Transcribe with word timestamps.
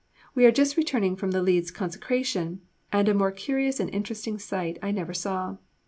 We 0.33 0.47
are 0.47 0.51
just 0.51 0.77
returned 0.77 1.19
from 1.19 1.29
the 1.29 1.43
Leeds 1.43 1.69
Consecration, 1.69 2.61
and 2.91 3.07
a 3.07 3.13
more 3.13 3.29
curious 3.31 3.79
or 3.79 3.87
interesting 3.89 4.39
sight 4.39 4.79
I 4.81 4.89
never 4.89 5.13
saw. 5.13 5.57